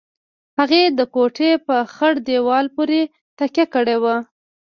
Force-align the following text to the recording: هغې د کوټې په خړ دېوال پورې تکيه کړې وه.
هغې 0.59 0.83
د 0.97 0.99
کوټې 1.13 1.51
په 1.67 1.75
خړ 1.93 2.13
دېوال 2.27 2.65
پورې 2.75 3.01
تکيه 3.37 3.65
کړې 3.73 3.97
وه. 4.03 4.15